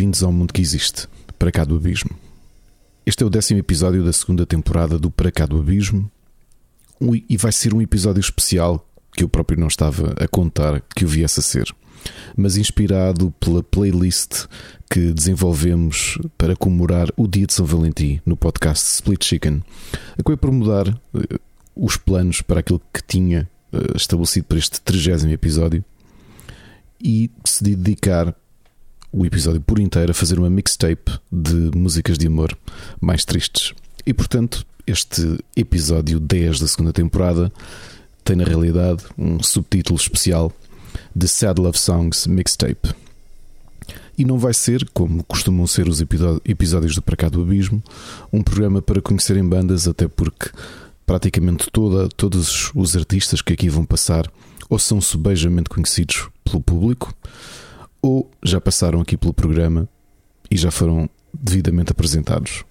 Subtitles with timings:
[0.00, 1.06] Bem-vindos ao mundo que existe,
[1.38, 2.08] para cá do abismo.
[3.04, 6.10] Este é o décimo episódio da segunda temporada do Para cá do abismo
[7.28, 11.08] e vai ser um episódio especial que eu próprio não estava a contar que o
[11.08, 11.70] viesse a ser,
[12.34, 14.46] mas inspirado pela playlist
[14.90, 19.62] que desenvolvemos para comemorar o dia de São Valentim no podcast Split Chicken.
[20.18, 21.40] Acabei por mudar uh,
[21.76, 25.84] os planos para aquilo que tinha uh, estabelecido para este trigésimo episódio
[26.98, 28.34] e decidi dedicar
[29.12, 32.56] o episódio por inteiro a fazer uma mixtape de músicas de amor
[33.00, 33.72] mais tristes.
[34.06, 37.52] E portanto, este episódio 10 da segunda temporada
[38.24, 40.52] tem na realidade um subtítulo especial
[41.14, 42.94] de Sad Love Songs Mixtape.
[44.16, 47.82] E não vai ser, como costumam ser os episódios do Cá do Abismo,
[48.32, 50.50] um programa para conhecerem bandas, até porque
[51.06, 54.30] praticamente toda, todos os artistas que aqui vão passar
[54.68, 57.14] ou são subejamente conhecidos pelo público,
[58.02, 59.88] ou já passaram aqui pelo programa
[60.50, 62.64] e já foram devidamente apresentados.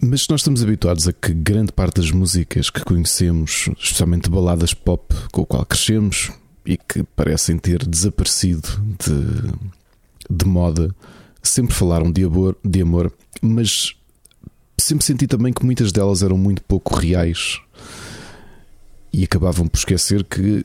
[0.00, 5.14] Mas nós estamos habituados a que grande parte das músicas que conhecemos, especialmente baladas pop
[5.32, 6.30] com o qual crescemos
[6.66, 8.68] e que parecem ter desaparecido
[8.98, 9.54] de,
[10.28, 10.94] de moda,
[11.42, 13.94] sempre falaram de amor, de amor, mas
[14.78, 17.60] sempre senti também que muitas delas eram muito pouco reais
[19.12, 20.64] e acabavam por esquecer que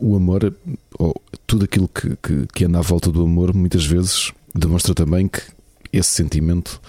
[0.00, 0.54] o amor,
[0.98, 1.14] ou
[1.46, 5.42] tudo aquilo que, que, que anda à volta do amor, muitas vezes demonstra também que
[5.92, 6.80] esse sentimento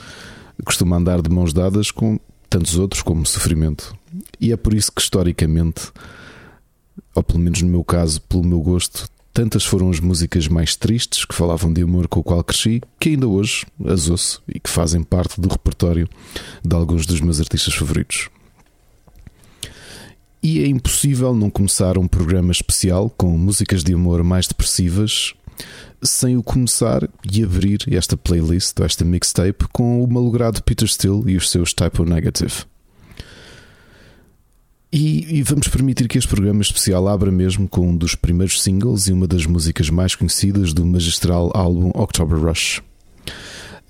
[0.66, 3.96] costuma andar de mãos dadas com tantos outros como sofrimento.
[4.40, 5.92] E é por isso que, historicamente,
[7.14, 11.24] ou pelo menos no meu caso, pelo meu gosto, tantas foram as músicas mais tristes
[11.24, 14.70] que falavam de amor com o qual cresci, que ainda hoje as ouço e que
[14.70, 16.09] fazem parte do repertório
[16.64, 18.30] de alguns dos meus artistas favoritos.
[20.41, 25.33] E é impossível não começar um programa especial com músicas de amor mais depressivas
[26.01, 31.23] sem o começar e abrir esta playlist ou esta mixtape com o malogrado Peter Steele
[31.27, 32.63] e os seus Typo Negative.
[34.91, 39.07] E, e, vamos permitir que este programa especial abra mesmo com um dos primeiros singles
[39.07, 42.81] e uma das músicas mais conhecidas do magistral álbum October Rush.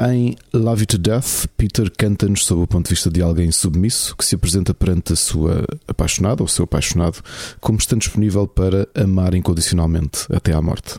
[0.02, 4.16] Em Love You to Death, Peter canta-nos sob o ponto de vista de alguém submisso
[4.16, 7.22] que se apresenta perante a sua apaixonada ou seu apaixonado
[7.60, 10.98] como estando disponível para amar incondicionalmente até à morte.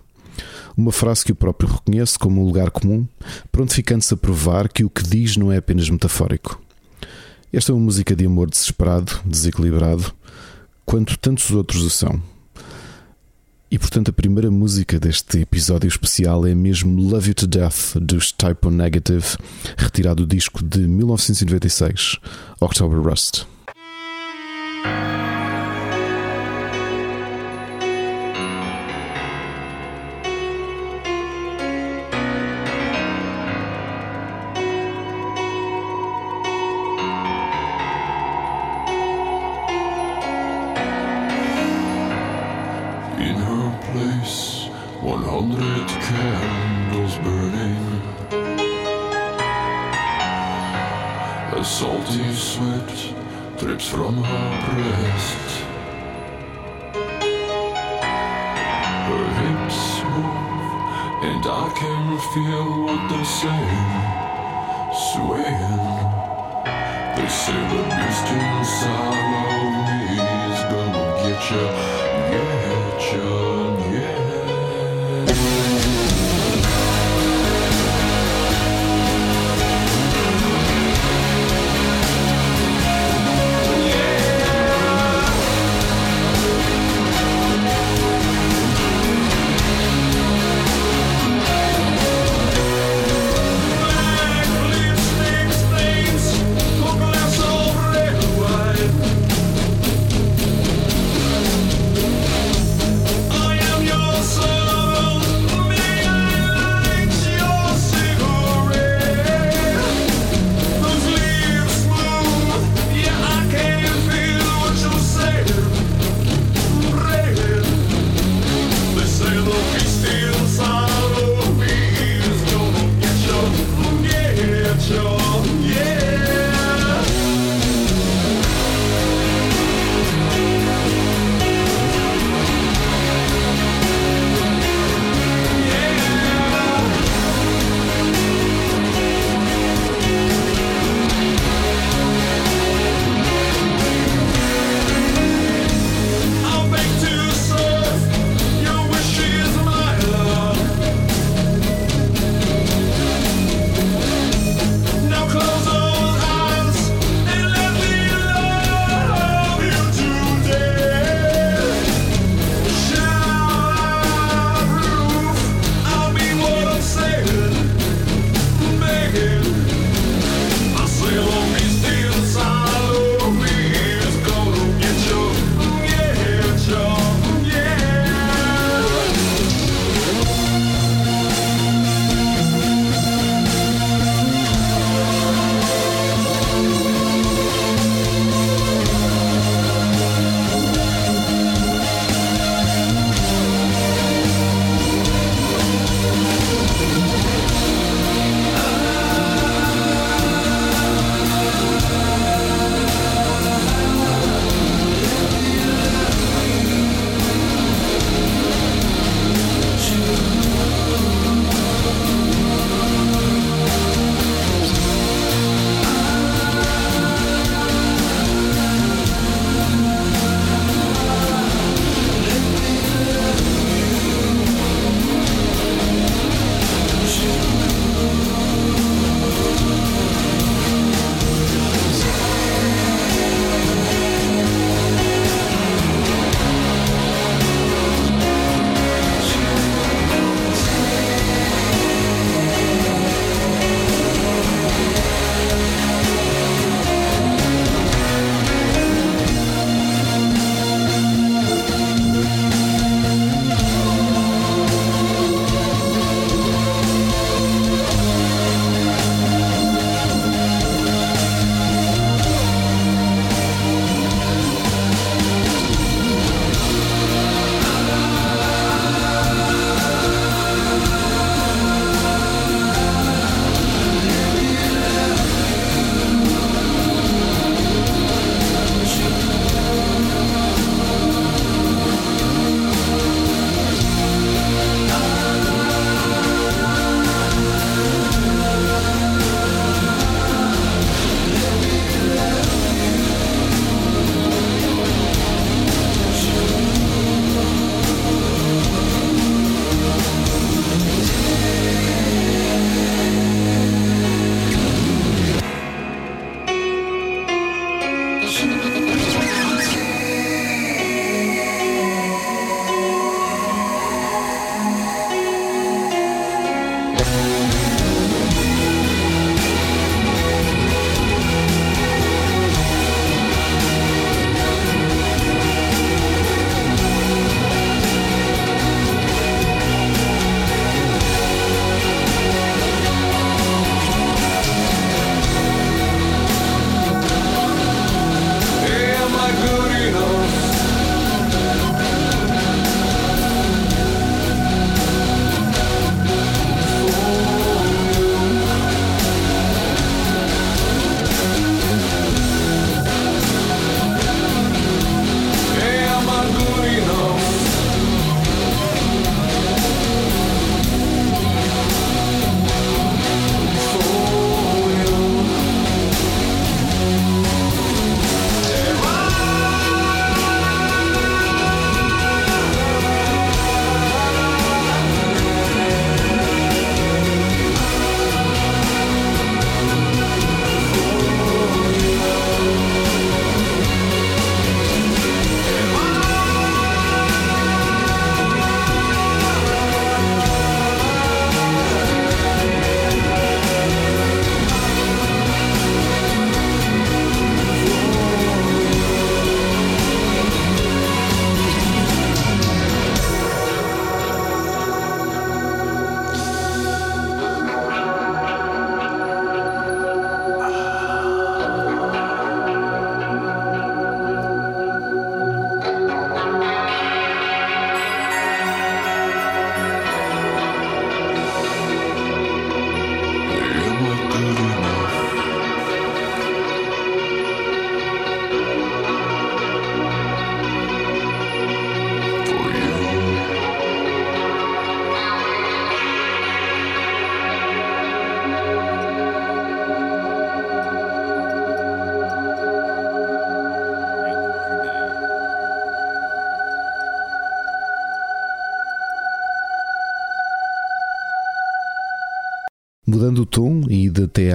[0.77, 3.09] Uma frase que o próprio reconhece como um lugar comum,
[3.51, 6.61] prontificando-se a provar que o que diz não é apenas metafórico.
[7.51, 10.13] Esta é uma música de amor desesperado, desequilibrado,
[10.85, 12.23] quanto tantos outros o são.
[13.71, 18.33] E portanto, a primeira música deste episódio especial é mesmo Love You to Death dos
[18.33, 19.25] Type O Negative,
[19.77, 22.17] retirado do disco de 1996,
[22.61, 23.47] October Rust.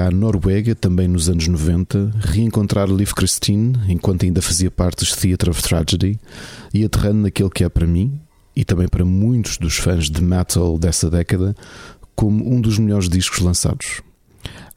[0.05, 5.49] À Noruega, também nos anos 90, reencontrar Liv Christine enquanto ainda fazia parte dos Theatre
[5.49, 6.19] of Tragedy
[6.71, 8.19] e aterrando naquele que é para mim,
[8.55, 11.55] e também para muitos dos fãs de metal dessa década,
[12.15, 14.01] como um dos melhores discos lançados.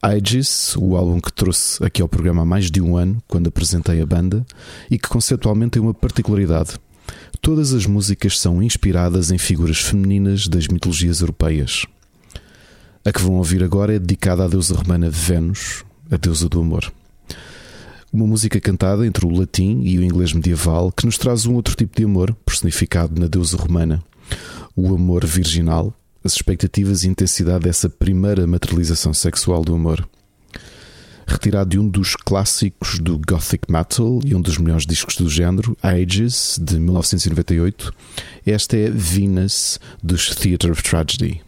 [0.01, 4.01] Aegis, o álbum que trouxe aqui ao programa há mais de um ano, quando apresentei
[4.01, 4.47] a banda,
[4.91, 6.79] e que conceptualmente tem uma particularidade.
[7.43, 11.85] Todas as músicas são inspiradas em figuras femininas das mitologias europeias.
[13.05, 16.93] A que vão ouvir agora é dedicada à deusa romana Vênus, a deusa do amor.
[18.13, 21.75] Uma música cantada entre o latim e o inglês medieval que nos traz um outro
[21.75, 24.03] tipo de amor, personificado na deusa romana.
[24.75, 30.07] O amor virginal, as expectativas e intensidade dessa primeira materialização sexual do amor.
[31.27, 35.77] Retirado de um dos clássicos do Gothic Metal e um dos melhores discos do género,
[35.83, 37.93] Ages, de 1998,
[38.47, 41.43] esta é Venus, dos Theatre of Tragedy.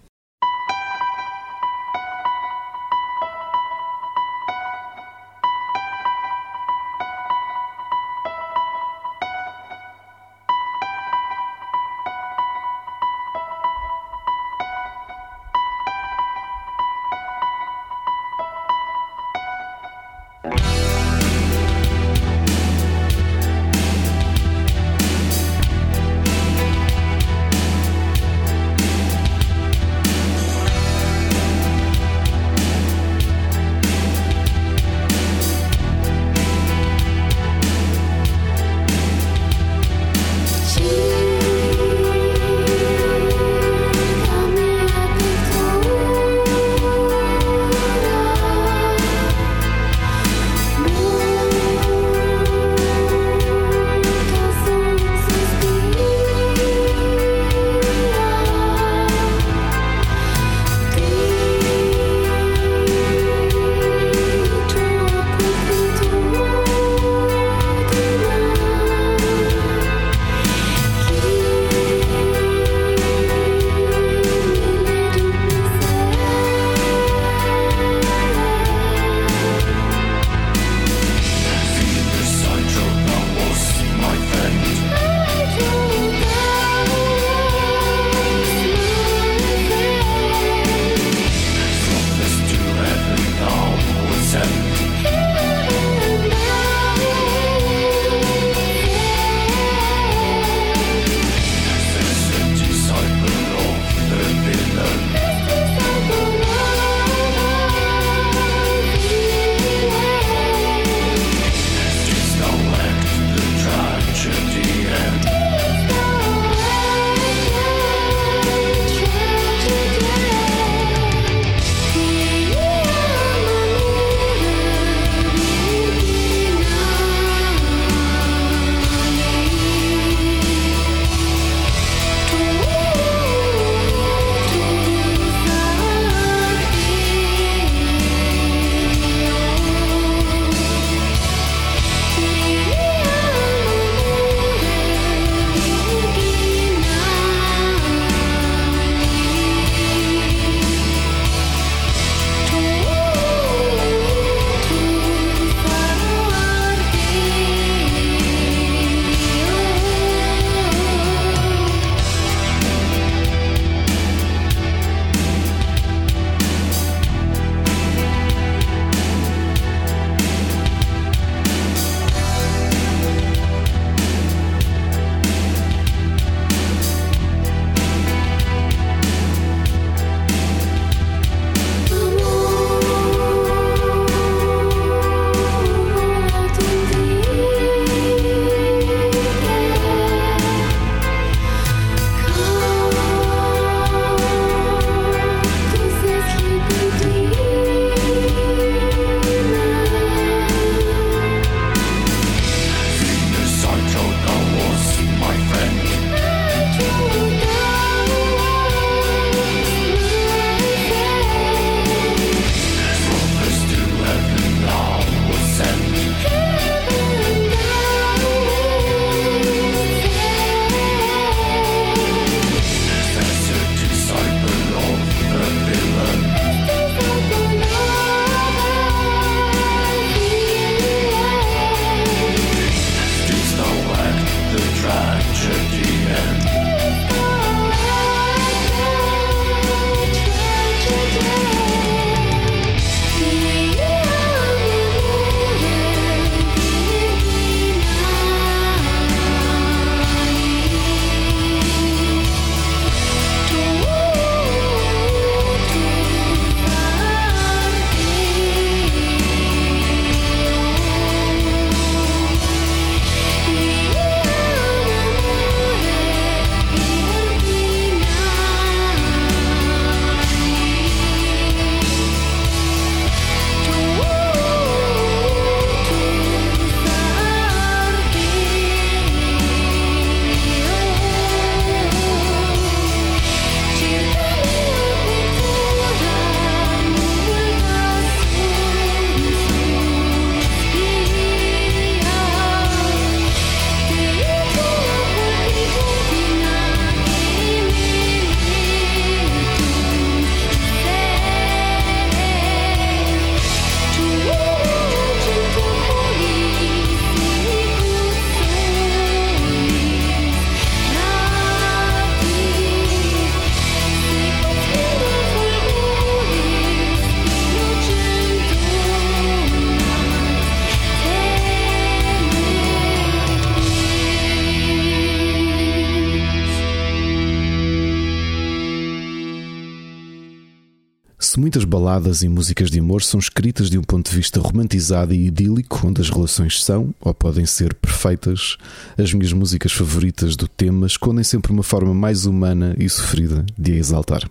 [332.00, 335.86] Baladas e músicas de amor são escritas de um ponto de vista romantizado e idílico,
[335.86, 338.56] onde as relações são ou podem ser perfeitas,
[338.96, 343.72] as minhas músicas favoritas do tema escondem sempre uma forma mais humana e sofrida de
[343.72, 344.28] a exaltar.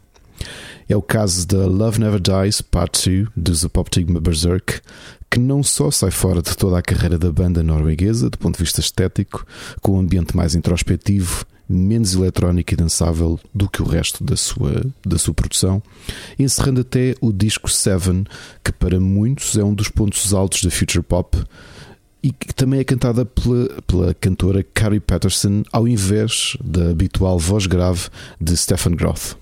[0.87, 4.81] É o caso da Love Never Dies Part 2 dos Apoptigma Berserk,
[5.29, 8.63] que não só sai fora de toda a carreira da banda norueguesa, do ponto de
[8.63, 9.45] vista estético,
[9.79, 14.83] com um ambiente mais introspectivo menos eletrónico e dançável do que o resto da sua,
[15.05, 15.83] da sua produção,
[16.39, 18.25] encerrando até o disco Seven,
[18.63, 21.37] que para muitos é um dos pontos altos da future pop
[22.23, 27.67] e que também é cantada pela, pela cantora Carrie Patterson, ao invés da habitual voz
[27.67, 28.09] grave
[28.41, 29.37] de Stephen Groth.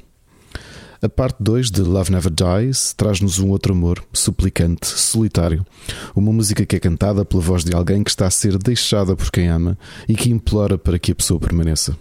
[1.02, 5.66] A parte 2 de Love Never Dies traz-nos um outro amor, suplicante, solitário.
[6.16, 9.32] Uma música que é cantada pela voz de alguém que está a ser deixada por
[9.32, 9.78] quem ama
[10.10, 11.96] e que implora para que a pessoa permaneça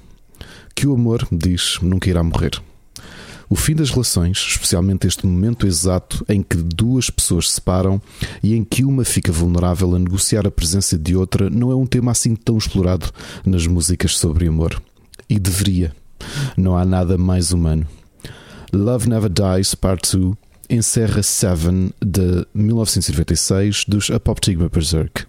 [0.77, 2.63] que o amor, diz, nunca irá morrer.
[3.49, 8.01] O fim das relações, especialmente este momento exato em que duas pessoas se separam
[8.43, 11.87] e em que uma fica vulnerável a negociar a presença de outra, não é um
[11.87, 13.11] tema assim tão explorado
[13.45, 14.81] nas músicas sobre amor.
[15.29, 15.95] E deveria.
[16.57, 17.87] Não há nada mais humano.
[18.73, 20.35] Love Never Dies, Part 2,
[20.69, 25.25] encerra Seven de 1996 dos Apoptigma Berserk.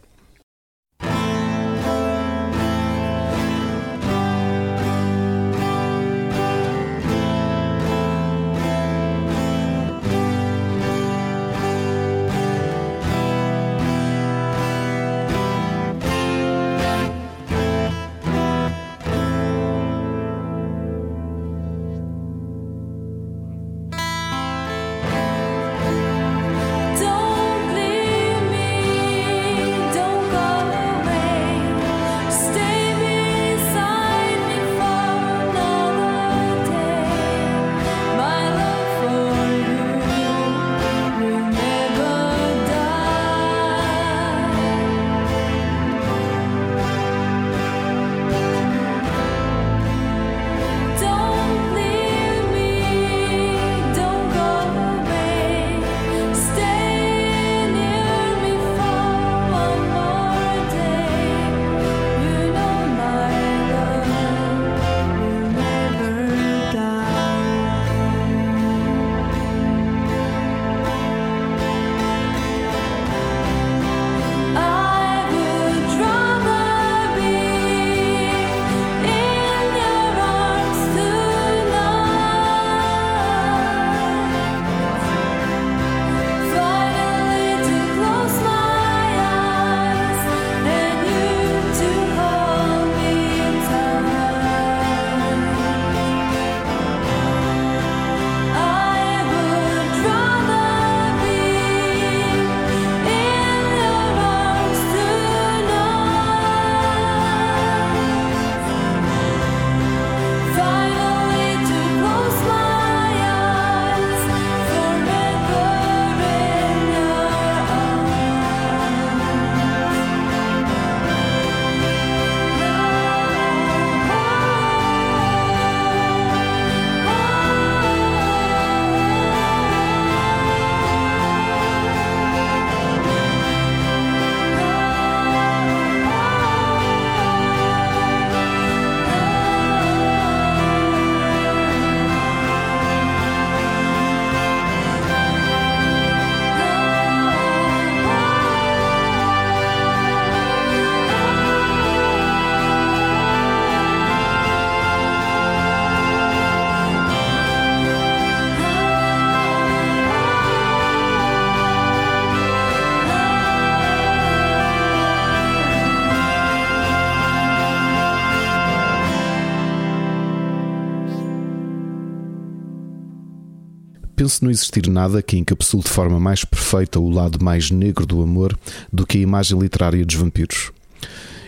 [174.27, 178.21] Penso não existir nada que encapsule de forma mais perfeita o lado mais negro do
[178.21, 178.59] amor
[178.91, 180.69] do que a imagem literária dos vampiros.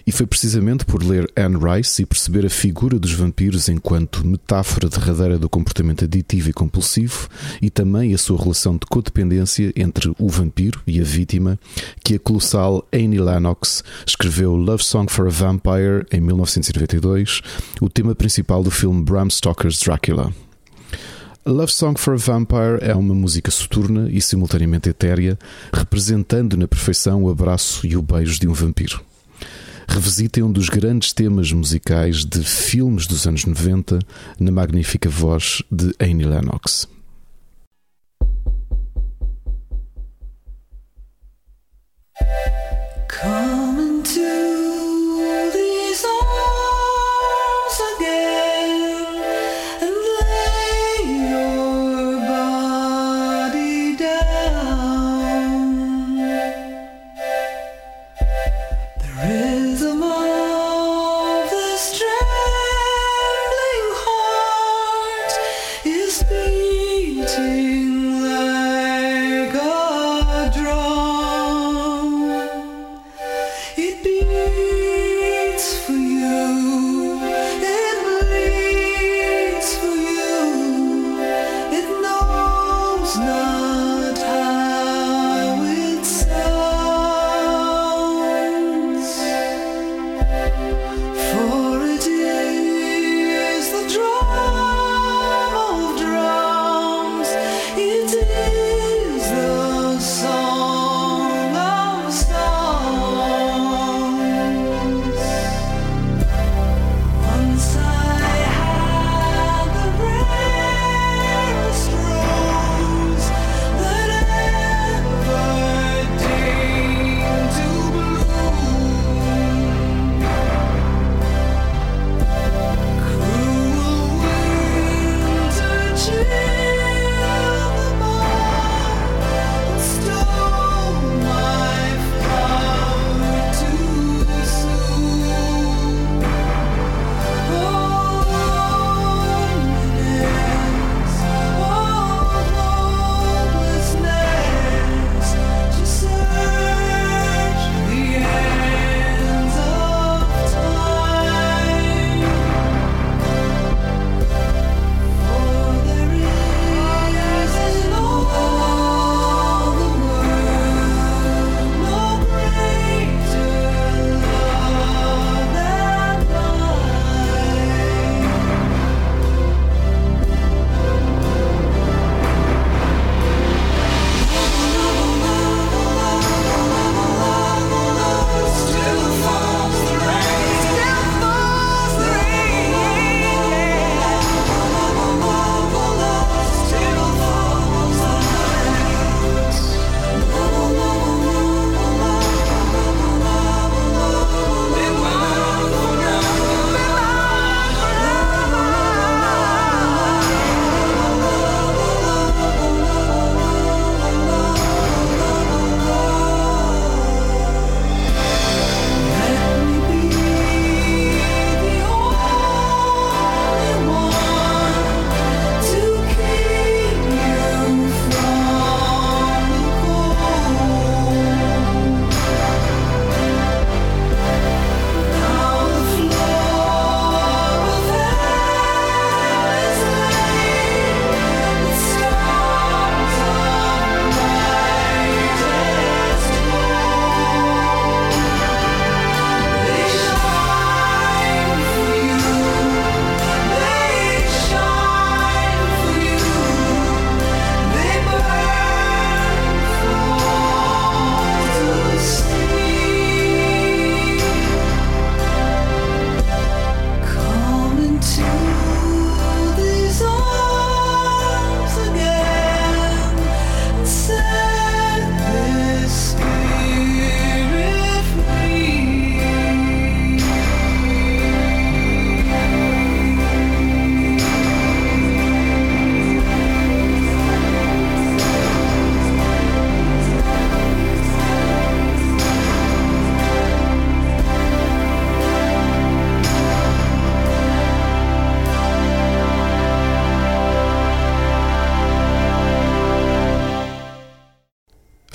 [0.08, 4.88] E foi precisamente por ler Anne Rice e perceber a figura dos vampiros enquanto metáfora
[4.88, 7.28] derradeira do comportamento aditivo e compulsivo
[7.62, 11.60] e também a sua relação de codependência entre o vampiro e a vítima
[12.02, 17.42] que a colossal Annie Lennox escreveu Love Song for a Vampire em 1992,
[17.82, 20.34] o tema principal do filme Bram Stoker's Dracula.
[21.46, 25.40] Love Song for a Vampire é uma música soturna e simultaneamente etérea,
[25.74, 29.02] representando na perfeição o abraço e o beijo de um vampiro.
[29.88, 34.00] Revisita um dos grandes temas musicais de filmes dos anos 90
[34.40, 36.88] na magnífica voz de Annie Lennox.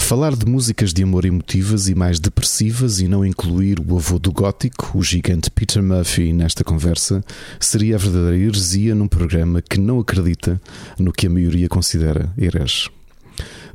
[0.04, 4.30] Falar de músicas de amor emotivas e mais depressivas e não incluir o avô do
[4.30, 7.24] gótico, o gigante Peter Murphy, nesta conversa,
[7.58, 10.60] seria a verdadeira heresia num programa que não acredita
[10.98, 12.90] no que a maioria considera herege.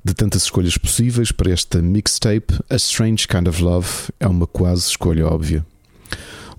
[0.06, 3.90] De tantas escolhas possíveis para esta mixtape, A Strange Kind of Love
[4.20, 5.66] é uma quase escolha óbvia.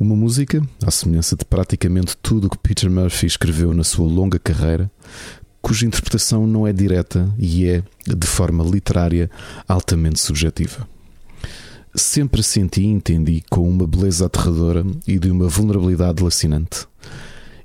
[0.01, 4.39] Uma música, à semelhança de praticamente tudo o que Peter Murphy escreveu na sua longa
[4.39, 4.91] carreira,
[5.63, 9.31] cuja interpretação não é direta e é, de forma literária,
[9.69, 10.89] altamente subjetiva.
[11.95, 16.87] Sempre senti e entendi com uma beleza aterradora e de uma vulnerabilidade lacinante.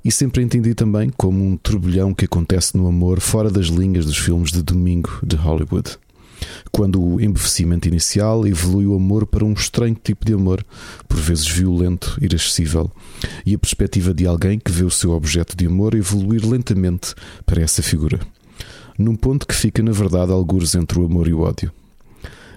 [0.04, 4.16] E sempre entendi também como um turbilhão que acontece no amor fora das linhas dos
[4.16, 5.98] filmes de domingo de Hollywood
[6.70, 10.64] quando o embevecimento inicial evolui o amor para um estranho tipo de amor,
[11.08, 12.90] por vezes violento, irascível,
[13.44, 17.62] e a perspectiva de alguém que vê o seu objeto de amor evoluir lentamente para
[17.62, 18.20] essa figura,
[18.98, 21.72] num ponto que fica, na verdade, algures entre o amor e o ódio.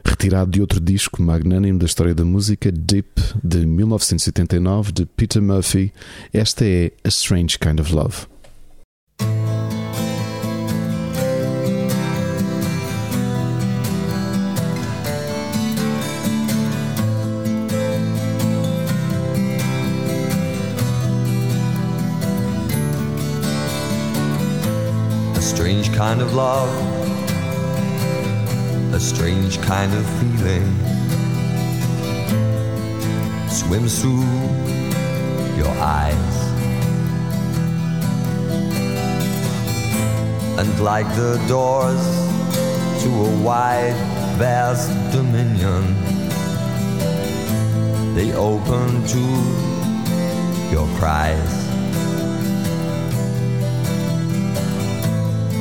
[0.03, 5.93] Retirado de outro disco magnânimo da história da música, Deep, de 1979, de Peter Murphy,
[6.33, 8.38] esta é A Strange Kind of Love.
[25.59, 26.69] Strange kind of love,
[28.93, 30.69] a strange kind of feeling
[33.49, 34.23] swims through
[35.57, 36.35] your eyes.
[40.59, 42.05] And like the doors
[43.03, 43.99] to a wide,
[44.37, 45.83] vast dominion,
[48.15, 49.23] they open to
[50.71, 51.69] your cries.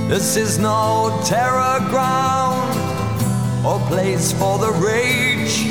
[0.09, 2.75] This is no terror ground
[3.63, 5.67] or place for the rage.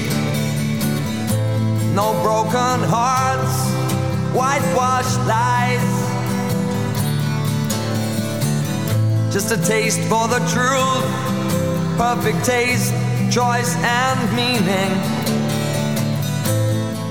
[1.96, 3.58] No broken hearts,
[4.38, 5.82] whitewashed lies.
[9.34, 11.08] Just a taste for the truth,
[11.98, 12.94] perfect taste,
[13.32, 14.94] choice, and meaning.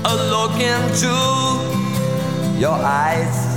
[0.05, 1.11] A look into
[2.57, 3.56] your eyes.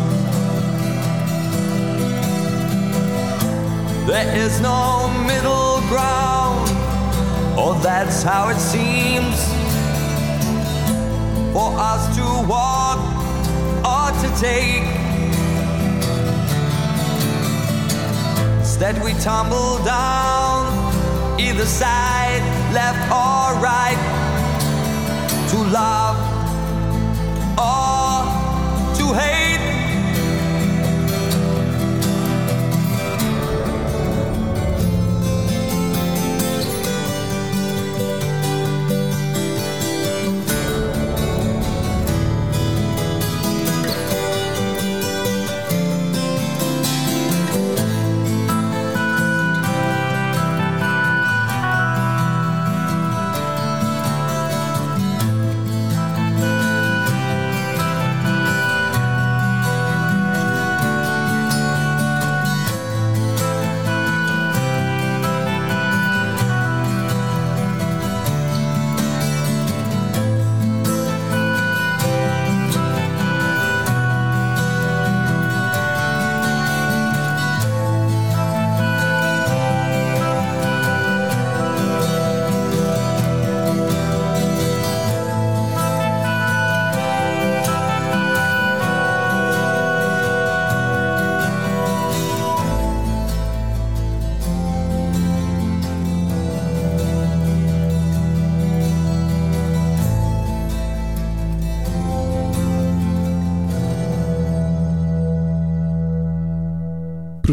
[4.05, 6.67] There is no middle ground,
[7.57, 9.37] or that's how it seems
[11.53, 12.99] for us to walk
[13.85, 14.83] or to take.
[18.59, 22.41] Instead, we tumble down either side,
[22.73, 24.01] left or right,
[25.51, 26.00] to love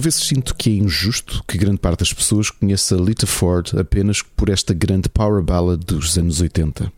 [0.09, 4.49] vezes sinto que é injusto que grande parte das pessoas conheça Lita Ford apenas por
[4.49, 6.90] esta grande power ballad dos anos 80.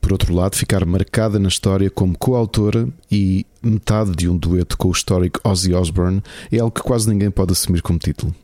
[0.00, 4.88] Por outro lado, ficar marcada na história como coautora e metade de um dueto com
[4.88, 8.34] o histórico Ozzy Osbourne é algo que quase ninguém pode assumir como título.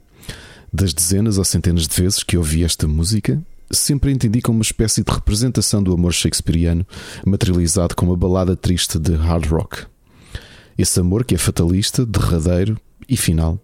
[0.70, 5.02] Das dezenas ou centenas de vezes que ouvi esta música, sempre entendi como uma espécie
[5.02, 6.87] de representação do amor shakespeariano,
[7.24, 9.87] materializado como uma balada triste de hard rock.
[10.76, 12.78] Esse amor que é fatalista, derradeiro
[13.09, 13.59] e final,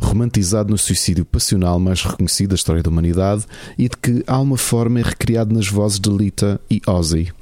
[0.00, 3.44] romantizado no suicídio passional mais reconhecido da história da humanidade
[3.78, 7.32] e de que há uma forma é recriado nas vozes de Lita e Ozzy.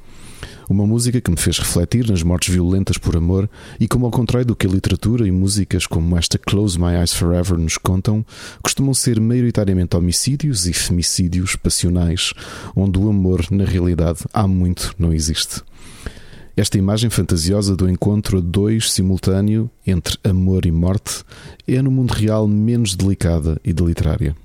[0.71, 4.47] Uma música que me fez refletir nas mortes violentas por amor e, como ao contrário
[4.47, 8.25] do que a literatura e músicas como esta Close My Eyes Forever nos contam,
[8.63, 12.31] costumam ser maioritariamente homicídios e femicídios passionais,
[12.73, 15.61] onde o amor, na realidade, há muito não existe.
[16.55, 21.23] Esta imagem fantasiosa do encontro a dois simultâneo entre amor e morte
[21.67, 24.35] é no mundo real menos delicada e deliterária.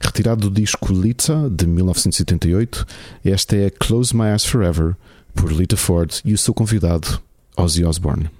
[0.00, 2.86] Retirado do disco Lita de 1978,
[3.24, 4.94] esta é Close My Eyes Forever
[5.34, 7.20] por Lita Ford e o seu convidado
[7.56, 8.30] Ozzy Osbourne.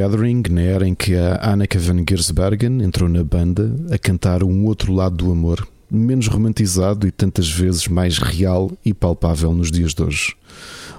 [0.00, 4.64] Gathering, na era em que a Anneke van Giersbergen entrou na banda a cantar um
[4.64, 9.92] outro lado do amor, menos romantizado e tantas vezes mais real e palpável nos dias
[9.92, 10.34] de hoje.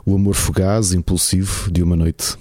[0.06, 2.38] O amor fugaz, impulsivo, de uma noite.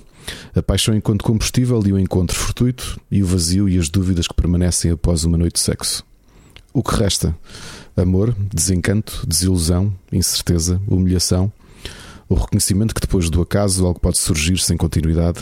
[0.54, 4.34] A paixão enquanto combustível e o encontro fortuito, e o vazio e as dúvidas que
[4.34, 6.04] permanecem após uma noite de sexo.
[6.74, 7.34] O que resta?
[7.96, 11.50] Amor, desencanto, desilusão, incerteza, humilhação,
[12.28, 15.40] o reconhecimento que depois do acaso algo pode surgir sem continuidade.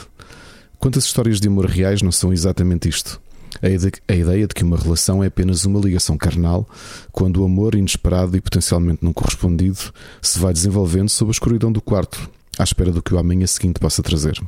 [0.78, 3.20] Quantas histórias de amor reais não são exatamente isto?
[3.60, 6.68] A ideia de que uma relação é apenas uma ligação carnal,
[7.10, 9.78] quando o amor inesperado e potencialmente não correspondido
[10.22, 13.80] se vai desenvolvendo sob a escuridão do quarto, à espera do que o amanhã seguinte
[13.80, 14.40] possa trazer.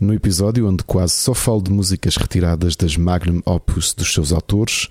[0.00, 4.88] No episódio onde quase só falo de músicas retiradas das magnum opus dos seus autores,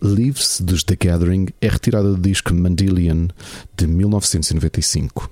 [0.00, 3.28] Leaves dos The Gathering é retirada do disco Mandelian
[3.76, 5.28] de 1995.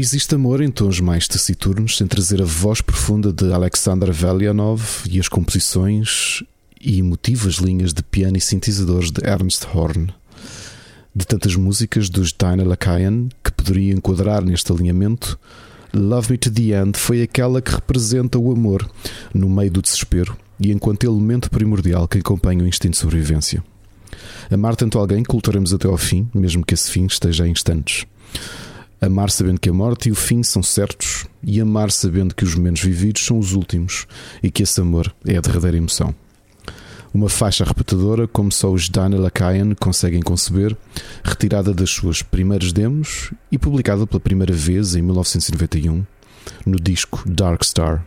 [0.00, 5.20] Existe amor em tons mais taciturnos sem trazer a voz profunda de Alexander Velianov e
[5.20, 6.42] as composições
[6.80, 10.08] e emotivas linhas de piano e sintetizadores de Ernst Horn.
[11.14, 15.38] De tantas músicas dos Dinah Lakayan que poderia enquadrar neste alinhamento,
[15.92, 18.90] Love Me to the End foi aquela que representa o amor
[19.34, 23.62] no meio do desespero e enquanto elemento primordial que acompanha o instinto de sobrevivência.
[24.50, 28.06] Amar tanto alguém que lutaremos até ao fim, mesmo que esse fim esteja em instantes.
[29.00, 32.54] Amar sabendo que a morte e o fim são certos, e amar sabendo que os
[32.54, 34.06] momentos vividos são os últimos
[34.42, 36.14] e que esse amor é a derradeira emoção.
[37.12, 40.76] Uma faixa repetidora, como só os Daniel Lakayan conseguem conceber,
[41.24, 46.04] retirada das suas primeiras demos e publicada pela primeira vez em 1991
[46.64, 48.04] no disco Dark Star.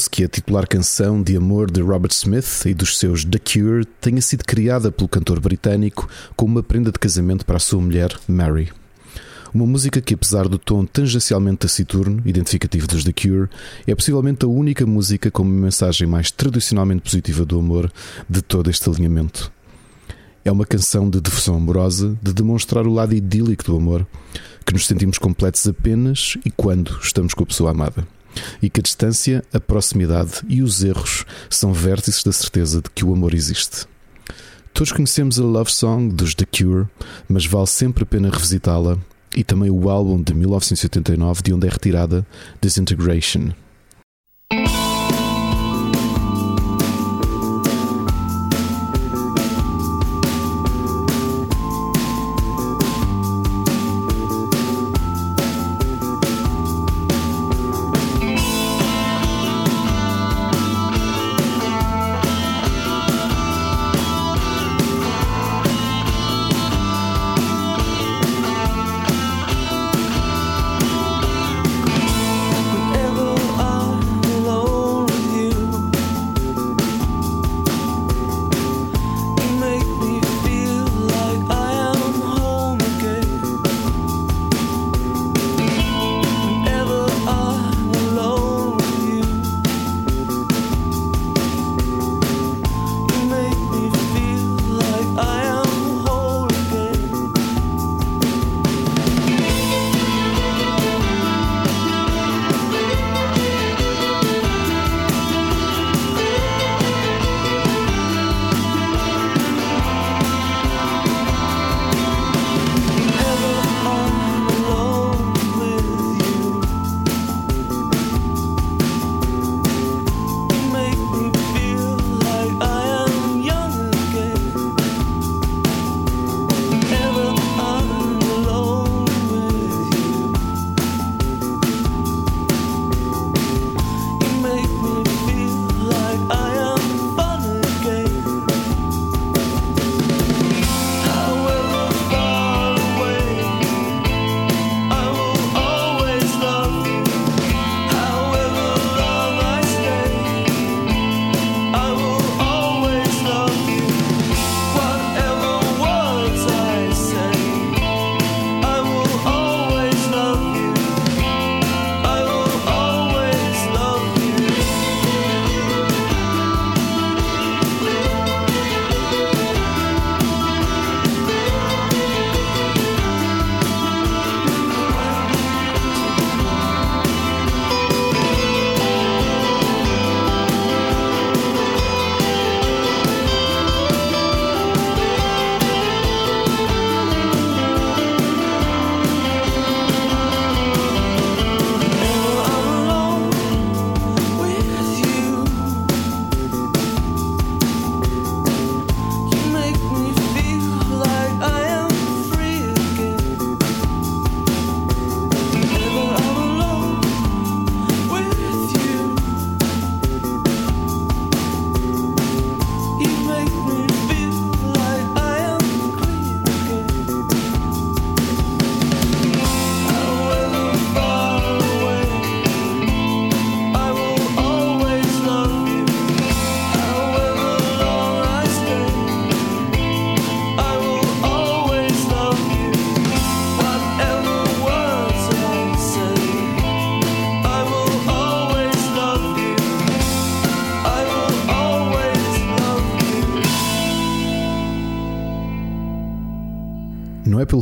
[0.00, 3.84] Curioso que a titular canção de amor de Robert Smith e dos seus The Cure
[4.00, 8.16] tenha sido criada pelo cantor britânico como uma prenda de casamento para a sua mulher,
[8.28, 8.70] Mary.
[9.52, 13.48] Uma música que, apesar do tom tangencialmente taciturno, identificativo dos The Cure,
[13.86, 17.92] é possivelmente a única música com uma mensagem mais tradicionalmente positiva do amor
[18.28, 19.50] de todo este alinhamento.
[20.44, 24.06] É uma canção de devoção amorosa, de demonstrar o lado idílico do amor,
[24.64, 28.06] que nos sentimos completos apenas e quando estamos com a pessoa amada
[28.62, 33.04] e que a distância, a proximidade e os erros são vértices da certeza de que
[33.04, 33.86] o amor existe.
[34.72, 36.86] Todos conhecemos a Love Song dos The Cure,
[37.28, 38.98] mas vale sempre a pena revisitá-la
[39.36, 42.26] e também o álbum de 1989 de onde é retirada
[42.60, 43.52] Disintegration.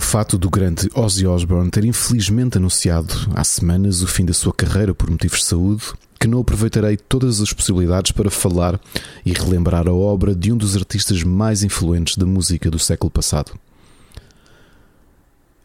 [0.08, 4.94] Fato do grande Ozzy Osbourne ter infelizmente anunciado há semanas o fim da sua carreira
[4.94, 5.84] por motivos de saúde,
[6.18, 8.80] que não aproveitarei todas as possibilidades para falar
[9.22, 13.52] e relembrar a obra de um dos artistas mais influentes da música do século passado.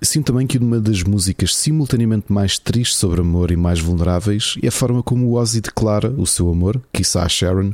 [0.01, 4.67] Sinto também que uma das músicas simultaneamente mais tristes sobre amor e mais vulneráveis é
[4.67, 7.71] a forma como Ozzy declara o seu amor, quiçá a Sharon,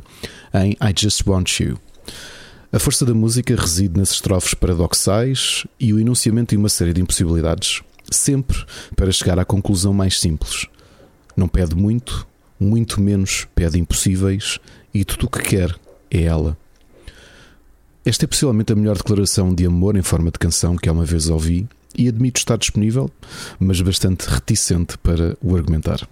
[0.54, 1.80] em I Just Want You.
[2.72, 7.00] A força da música reside nas estrofes paradoxais e o enunciamento de uma série de
[7.00, 8.64] impossibilidades, sempre
[8.94, 10.66] para chegar à conclusão mais simples.
[11.36, 12.24] Não pede muito,
[12.60, 14.60] muito menos pede impossíveis
[14.94, 15.74] e tudo o que quer
[16.08, 16.56] é ela.
[18.04, 21.28] Esta é possivelmente a melhor declaração de amor em forma de canção que alguma vez
[21.28, 21.68] ouvi
[21.98, 23.10] e admito estar disponível,
[23.58, 26.08] mas bastante reticente para o argumentar.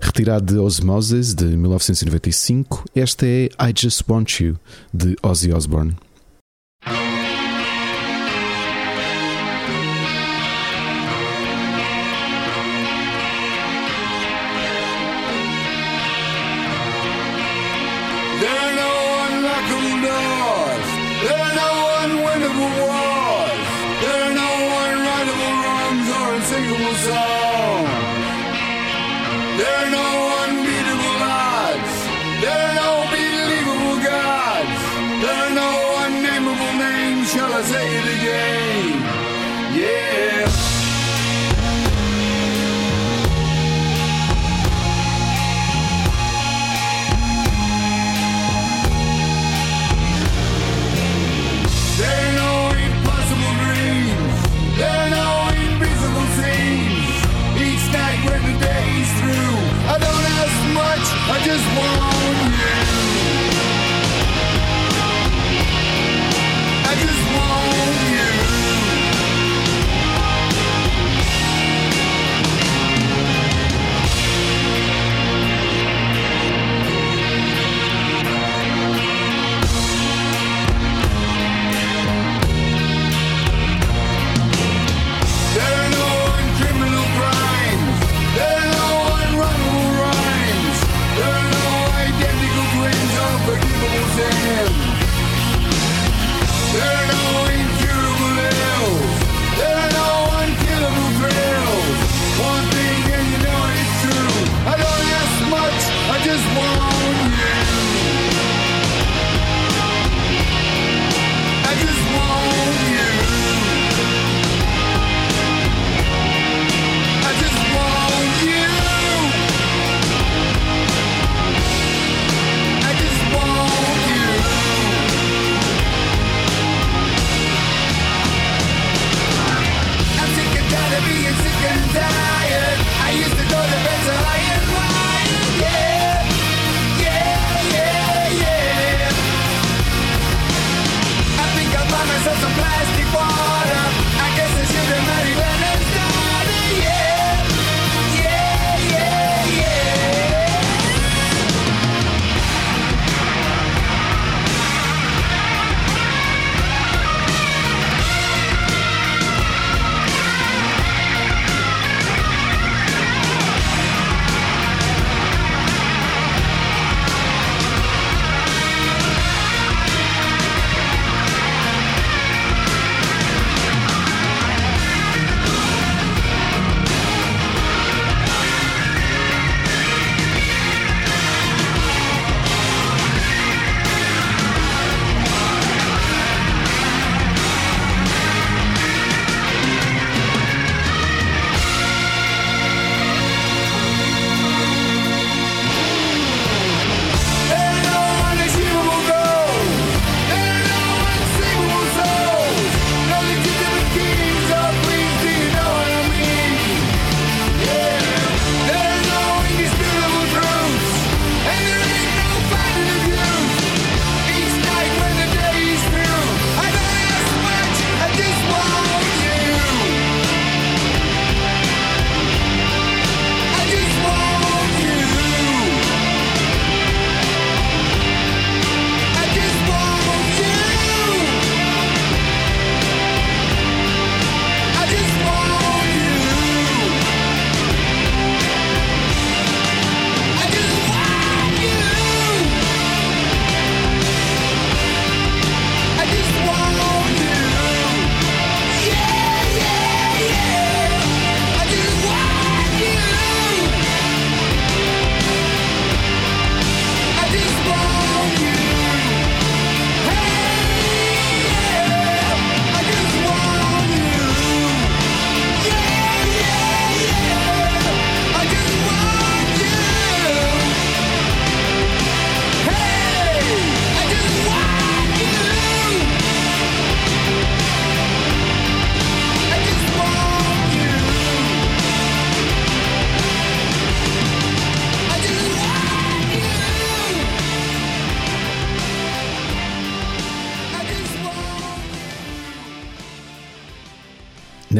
[0.00, 4.56] Retirado de Osmosis de 1995, esta é I Just Want You
[4.92, 5.94] de Ozzy Osbourne.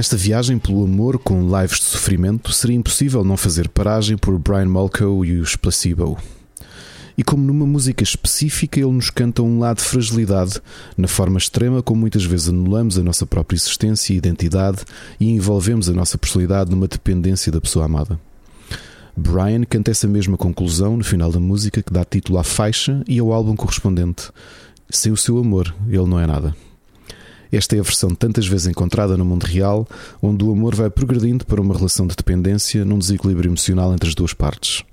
[0.00, 4.64] Nesta viagem pelo amor com lives de sofrimento, seria impossível não fazer paragem por Brian
[4.64, 6.16] Molko e os Placebo.
[7.18, 10.58] E como numa música específica ele nos canta um lado de fragilidade,
[10.96, 14.78] na forma extrema como muitas vezes anulamos a nossa própria existência e identidade
[15.20, 18.18] e envolvemos a nossa personalidade numa dependência da pessoa amada.
[19.14, 23.18] Brian canta essa mesma conclusão no final da música que dá título à faixa e
[23.18, 24.30] ao álbum correspondente.
[24.88, 26.56] Sem o seu amor, ele não é nada.
[27.52, 29.86] Esta é a versão tantas vezes encontrada no mundo real,
[30.22, 34.14] onde o amor vai progredindo para uma relação de dependência num desequilíbrio emocional entre as
[34.14, 34.84] duas partes.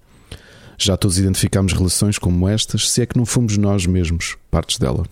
[0.78, 5.05] Já todos identificamos relações como estas, se é que não fomos nós mesmos partes dela.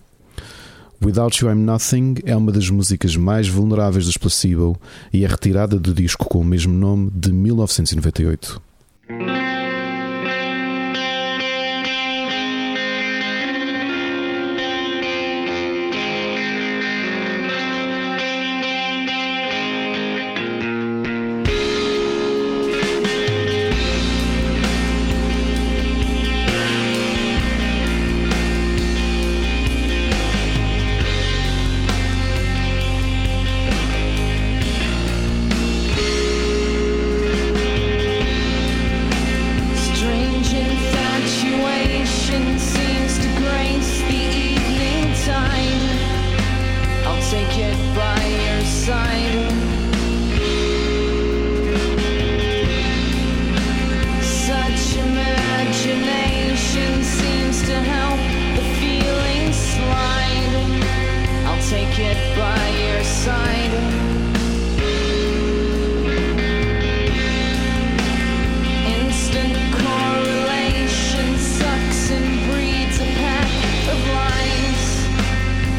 [1.03, 4.79] Without You I'm Nothing é uma das músicas mais vulneráveis dos Placebo
[5.11, 8.61] e é retirada do disco com o mesmo nome de 1998.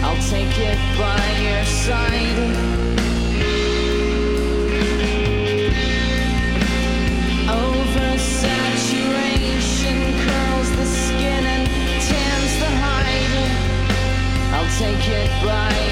[0.07, 2.39] I'll take it by your side.
[7.49, 11.67] Oversaturation curls the skin and
[12.09, 13.35] tans the hide.
[14.55, 15.86] I'll take it by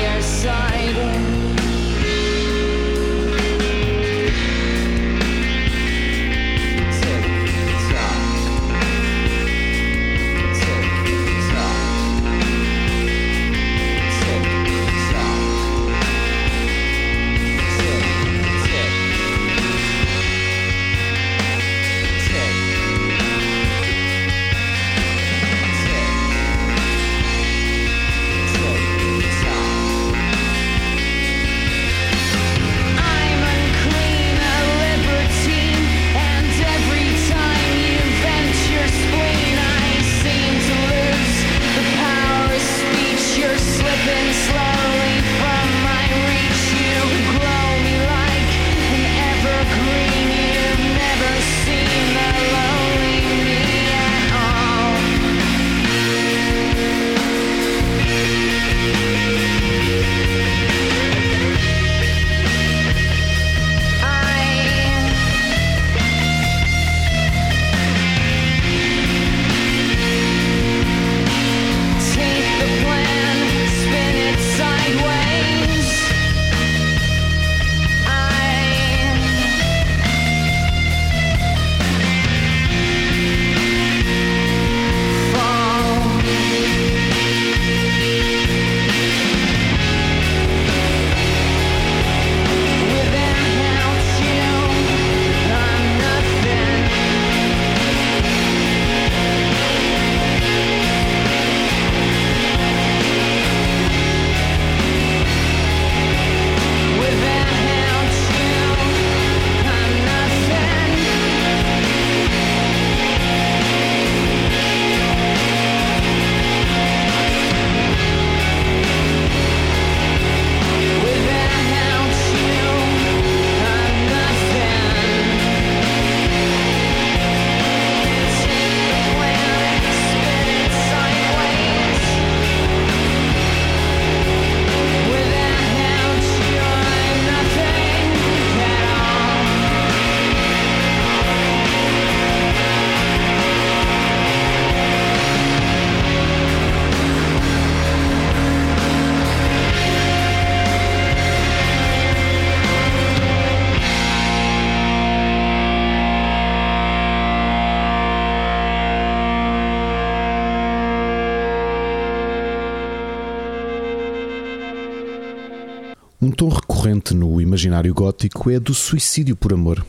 [166.49, 169.85] recorrente no imaginário gótico é do suicídio por amor,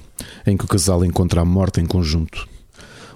[0.45, 2.47] em que o casal encontra a morte em conjunto.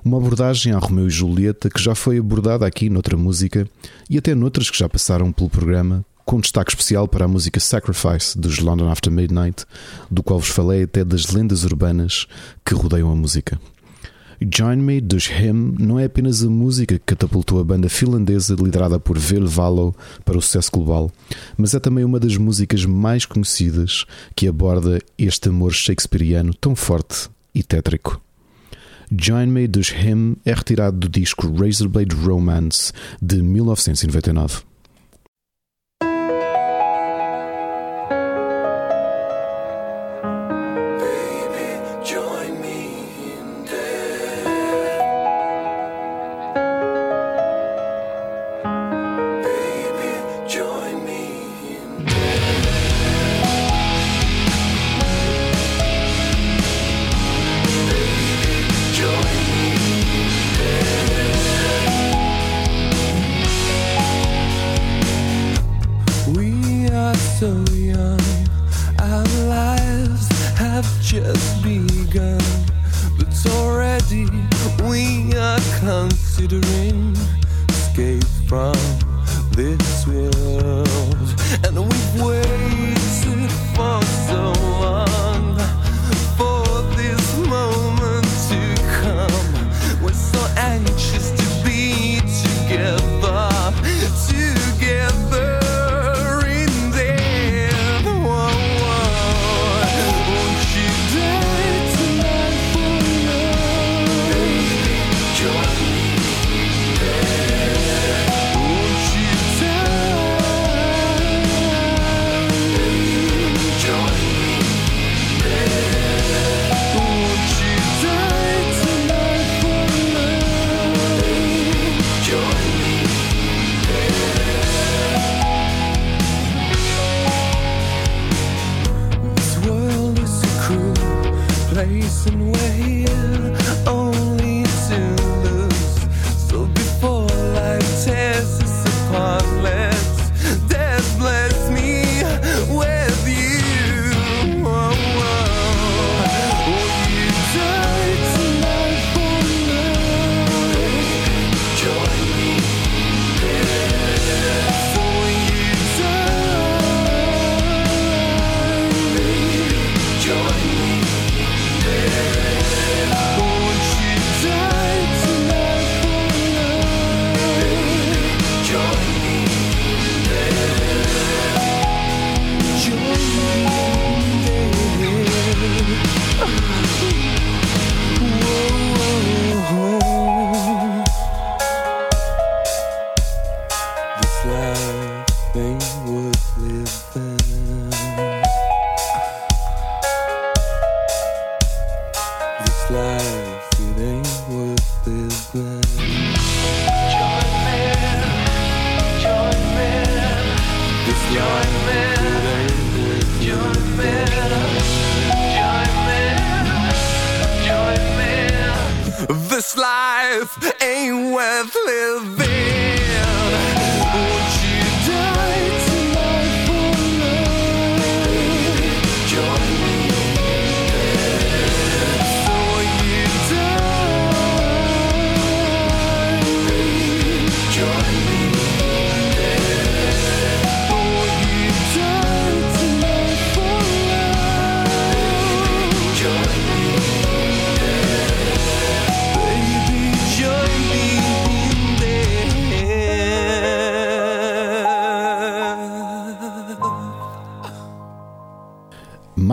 [0.03, 3.67] Uma abordagem a Romeu e Julieta que já foi abordada aqui noutra música
[4.09, 8.37] e até noutras que já passaram pelo programa, com destaque especial para a música Sacrifice
[8.37, 9.65] dos London After Midnight,
[10.09, 12.27] do qual vos falei até das lendas urbanas
[12.63, 13.59] que rodeiam a música.
[14.41, 18.97] Join Me dos Him não é apenas a música que catapultou a banda finlandesa liderada
[18.97, 21.11] por Vil Valo para o sucesso global,
[21.57, 27.29] mas é também uma das músicas mais conhecidas que aborda este amor shakespeariano tão forte
[27.53, 28.21] e tétrico.
[29.11, 34.68] Join Me dos Him é retirado do disco Razorblade Romance de 1999.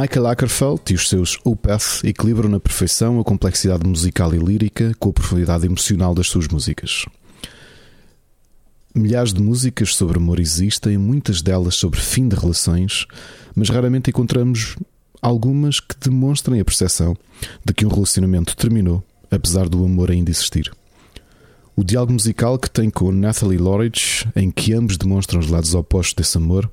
[0.06, 5.08] Michael Ackerfeld e os seus Opeth equilibram na perfeição a complexidade musical e lírica com
[5.08, 7.06] a profundidade emocional das suas músicas.
[8.94, 13.04] Milhares de músicas sobre amor existem, muitas delas sobre fim de relações,
[13.52, 14.76] mas raramente encontramos
[15.20, 17.16] algumas que demonstrem a percepção
[17.64, 20.70] de que um relacionamento terminou, apesar do amor ainda existir.
[21.74, 26.14] O diálogo musical que tem com Natalie Lorridge, em que ambos demonstram os lados opostos
[26.14, 26.70] desse amor,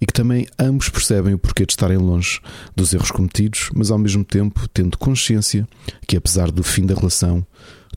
[0.00, 2.40] e que também ambos percebem o porquê de estarem longe
[2.74, 5.66] dos erros cometidos, mas ao mesmo tempo tendo consciência
[6.06, 7.46] que, apesar do fim da relação,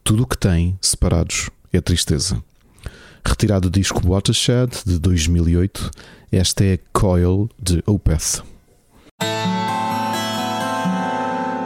[0.03, 2.41] tudo o que têm separados é tristeza.
[3.25, 5.91] Retirado do disco Watershed de 2008,
[6.31, 8.43] esta é Coil de Opeth.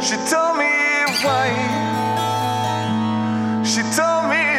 [0.02, 1.50] She told me why.
[3.64, 4.53] She told me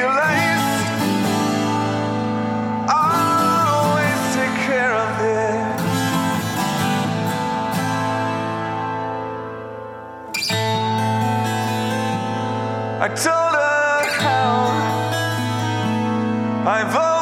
[13.04, 14.64] I told her how
[16.66, 17.13] I've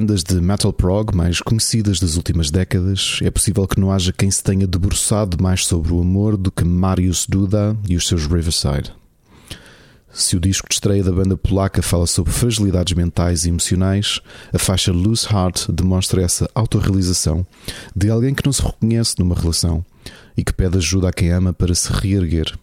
[0.00, 4.30] bandas de metal prog mais conhecidas das últimas décadas, é possível que não haja quem
[4.30, 8.94] se tenha debruçado mais sobre o amor do que Marius Duda e os seus Riverside.
[10.10, 14.20] Se o disco de estreia da banda polaca fala sobre fragilidades mentais e emocionais,
[14.54, 17.46] a faixa Loose Heart demonstra essa autorrealização
[17.94, 19.84] de alguém que não se reconhece numa relação
[20.34, 22.58] e que pede ajuda a quem ama para se reerguer.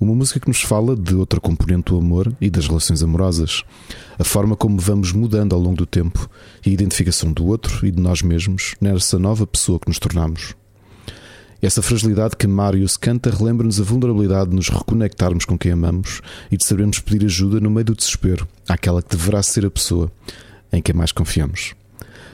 [0.00, 3.64] Uma música que nos fala de outra componente do amor e das relações amorosas,
[4.18, 6.28] a forma como vamos mudando ao longo do tempo
[6.64, 10.54] e a identificação do outro e de nós mesmos nessa nova pessoa que nos tornamos.
[11.60, 16.20] Essa fragilidade que Marius canta relembra-nos a vulnerabilidade de nos reconectarmos com quem amamos
[16.52, 20.10] e de sabermos pedir ajuda no meio do desespero àquela que deverá ser a pessoa
[20.72, 21.74] em quem mais confiamos.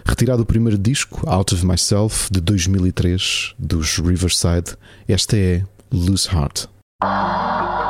[0.04, 4.76] Retirado do primeiro disco, Out of Myself, de 2003, dos Riverside,
[5.08, 6.73] esta é Loose Heart.
[7.04, 7.83] Raise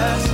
[0.00, 0.27] never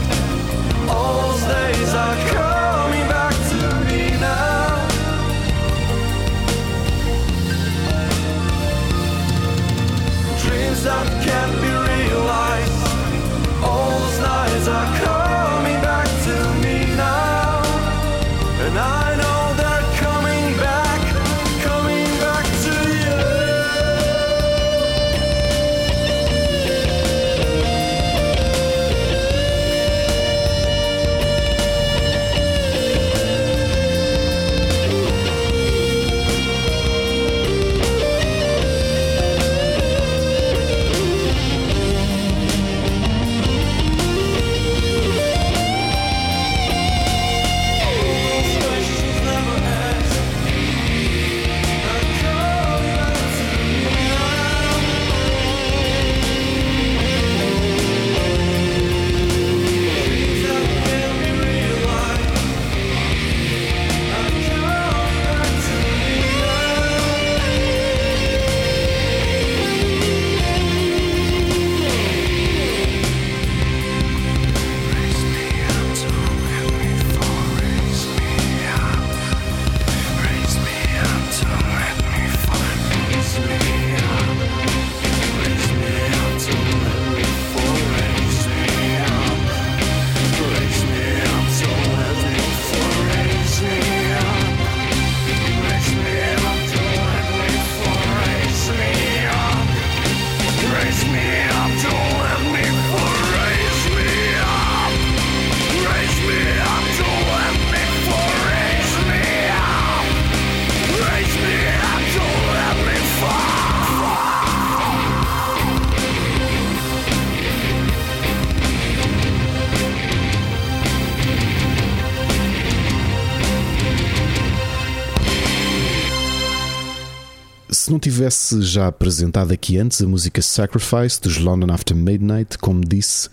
[128.24, 133.28] tivesse já apresentado aqui antes a música Sacrifice dos London After Midnight, como disse,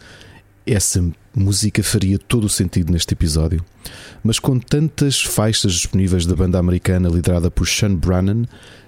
[0.65, 1.01] essa
[1.33, 3.63] música faria todo o sentido neste episódio.
[4.21, 8.43] Mas com tantas faixas disponíveis da banda americana liderada por Sean Brannan,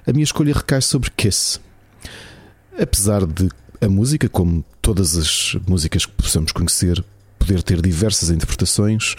[0.06, 1.62] a minha escolha recai sobre Kiss.
[2.78, 3.50] Apesar de
[3.80, 7.02] a música, como todas as músicas que possamos conhecer,
[7.44, 9.16] poder ter diversas interpretações,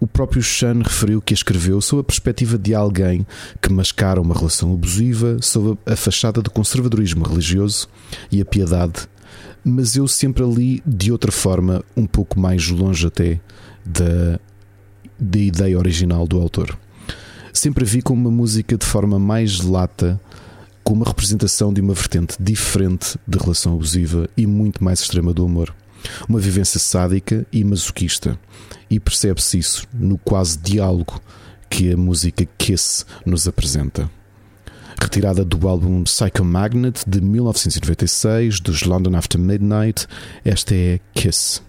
[0.00, 3.24] o próprio Sean referiu que a escreveu sob a perspectiva de alguém
[3.62, 7.88] que mascara uma relação abusiva sob a fachada do conservadorismo religioso
[8.32, 9.08] e a piedade,
[9.64, 13.40] mas eu sempre ali de outra forma, um pouco mais longe até
[13.84, 14.40] da,
[15.18, 16.76] da ideia original do autor.
[17.52, 20.20] Sempre a vi como uma música de forma mais lata,
[20.82, 25.44] com uma representação de uma vertente diferente de relação abusiva e muito mais extrema do
[25.44, 25.72] amor
[26.28, 28.38] uma vivência sádica e masoquista.
[28.90, 31.20] E percebe-se isso no quase diálogo
[31.68, 34.10] que a música Kiss nos apresenta.
[35.00, 40.06] Retirada do álbum Psycho Magnet de 1996 dos London After Midnight,
[40.44, 40.98] esta é.
[41.14, 41.62] Kiss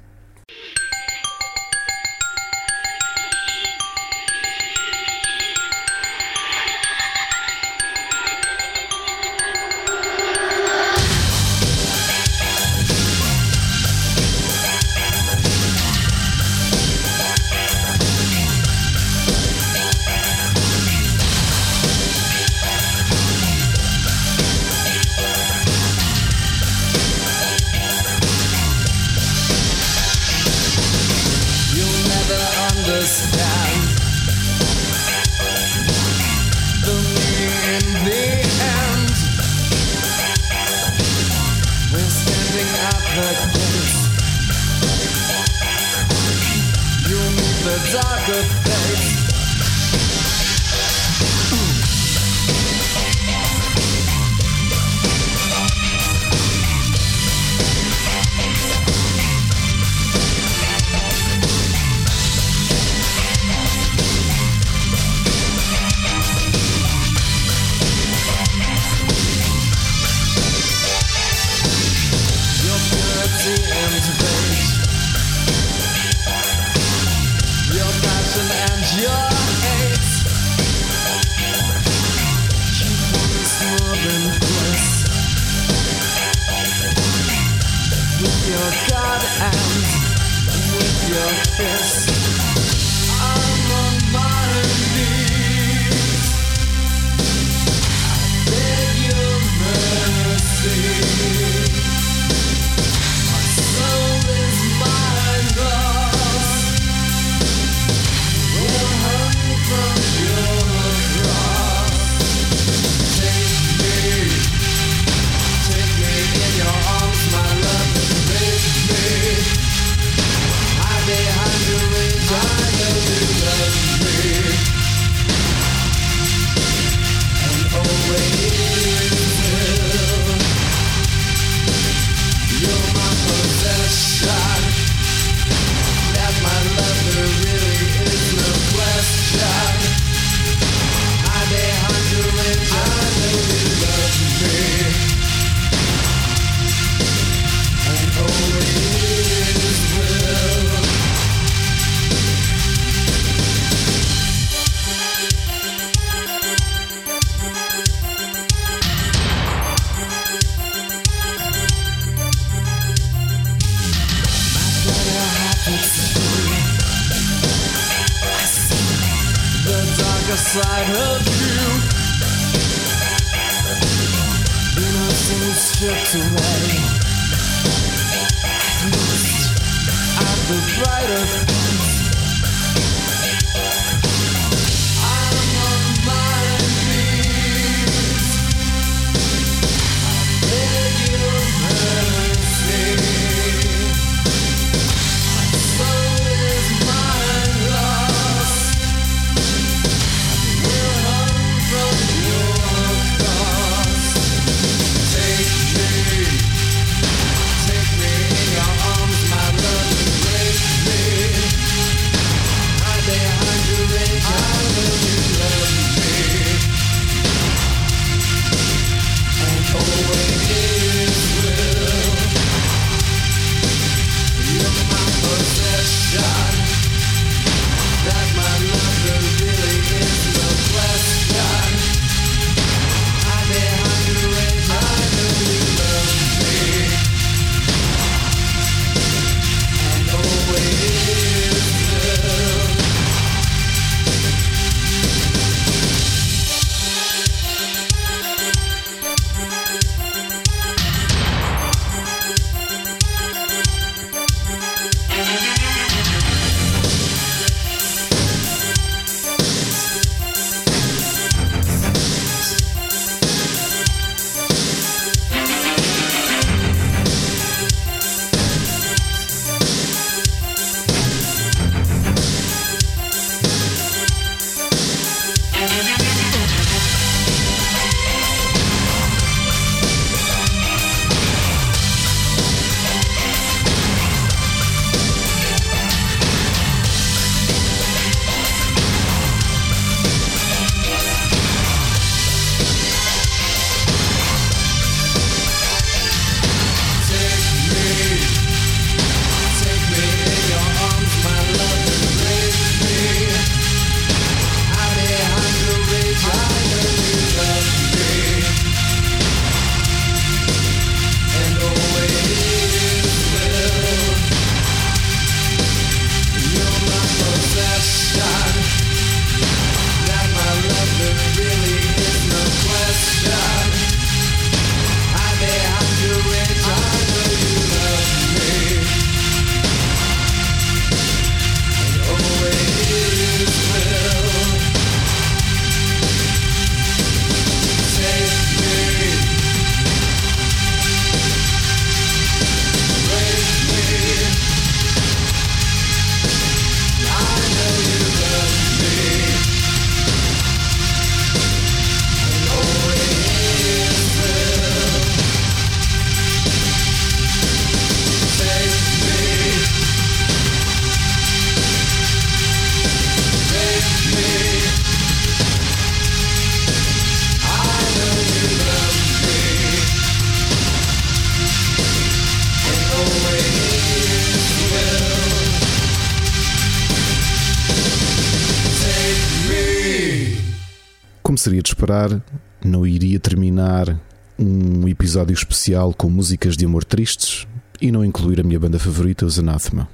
[381.80, 382.22] esperar,
[382.64, 383.98] não iria terminar
[384.38, 387.48] um episódio especial com músicas de amor tristes
[387.80, 389.88] e não incluir a minha banda favorita, os Anathema.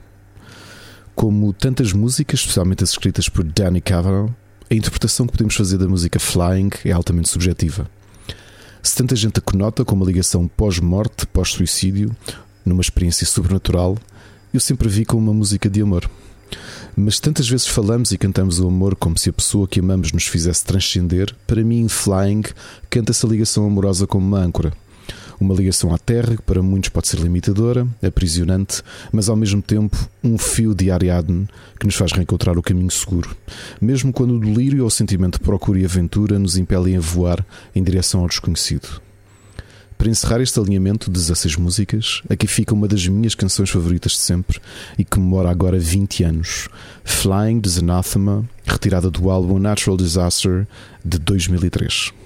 [1.13, 4.33] Como tantas músicas, especialmente as escritas por Danny Cavanaugh,
[4.69, 7.87] a interpretação que podemos fazer da música Flying é altamente subjetiva.
[8.81, 12.15] Se tanta gente a conota com uma ligação pós-morte, pós-suicídio,
[12.65, 13.95] numa experiência sobrenatural,
[14.51, 16.09] eu sempre a vi como uma música de amor.
[16.95, 20.27] Mas tantas vezes falamos e cantamos o amor como se a pessoa que amamos nos
[20.27, 22.43] fizesse transcender, para mim, Flying,
[22.89, 24.71] canta-se a ligação amorosa como uma âncora.
[25.39, 28.81] Uma ligação à terra que para muitos pode ser limitadora, aprisionante,
[29.11, 31.47] mas ao mesmo tempo um fio de Ariadne
[31.77, 33.35] que nos faz reencontrar o caminho seguro,
[33.81, 37.45] mesmo quando o delírio ou o sentimento de procura e aventura nos impelem a voar
[37.75, 39.04] em direção ao desconhecido.
[39.97, 44.19] Para encerrar este alinhamento de 16 músicas, aqui fica uma das minhas canções favoritas de
[44.19, 44.59] sempre
[44.97, 46.67] e que comemora agora 20 anos:
[47.03, 50.67] Flying de Anathema, retirada do álbum Natural Disaster
[51.03, 52.24] de 2003.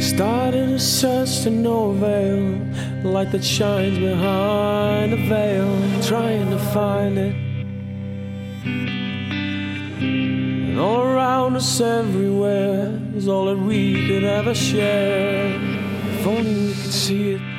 [0.00, 2.60] Started a search to no avail,
[3.02, 7.34] light that shines behind the veil, trying to find it.
[10.00, 15.56] And all around us, everywhere, is all that we could ever share.
[15.56, 17.57] If only we could see it.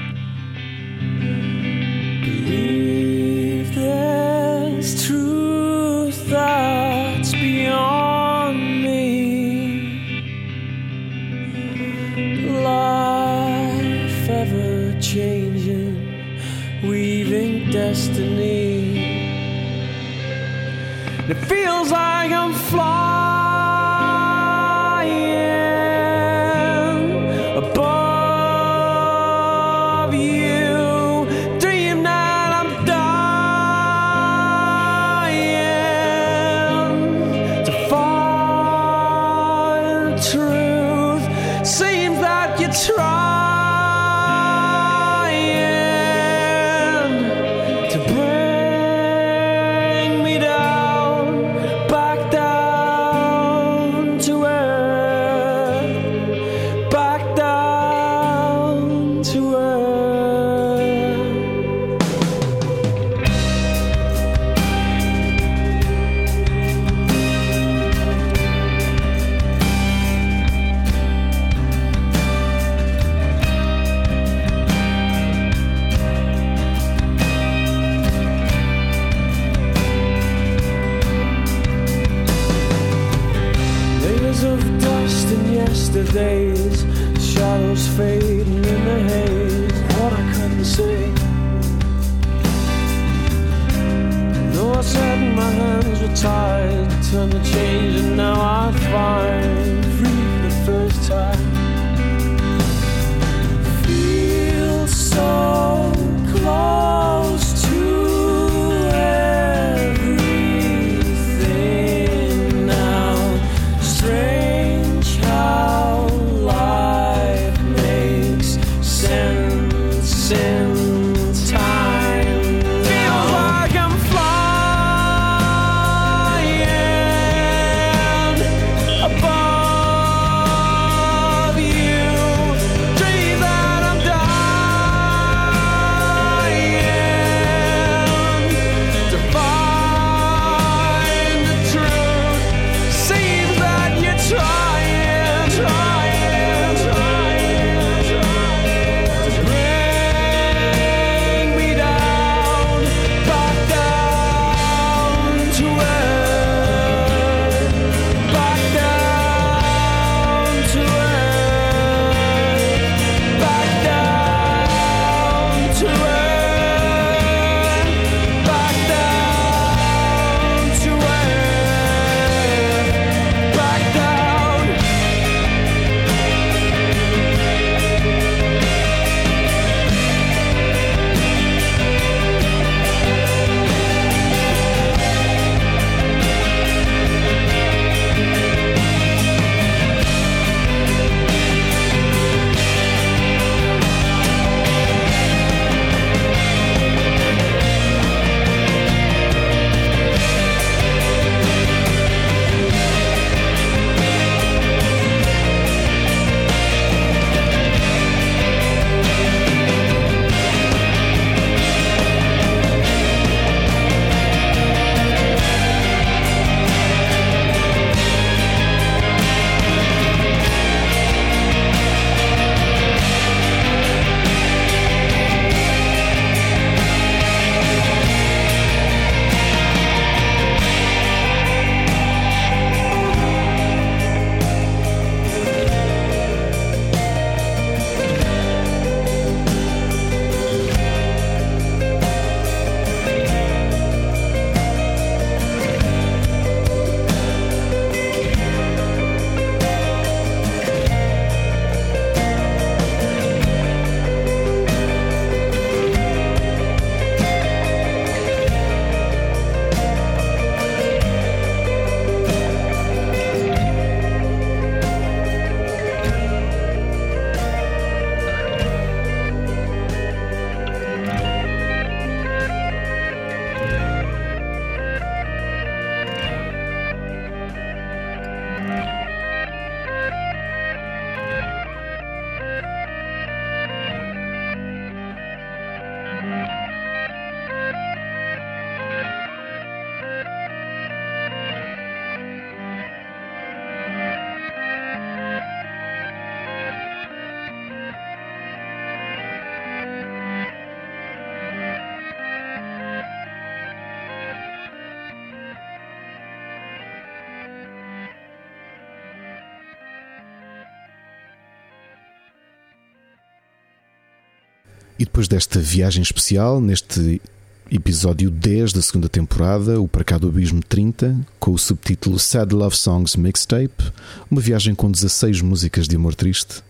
[315.60, 317.22] Desta viagem especial, neste
[317.69, 322.53] episódio 10 da segunda temporada, o Para Cá do Abismo 30, com o subtítulo Sad
[322.53, 323.91] Love Songs Mixtape,
[324.31, 326.64] uma viagem com 16 músicas de amor triste,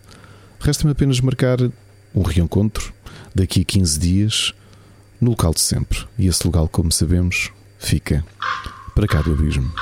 [0.58, 1.58] resta-me apenas marcar
[2.14, 2.92] um reencontro
[3.34, 4.54] daqui a 15 dias
[5.20, 6.00] no local de sempre.
[6.18, 8.24] E esse local, como sabemos, fica
[8.94, 9.72] para cá do abismo.